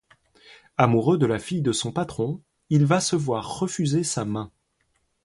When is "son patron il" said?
1.71-2.85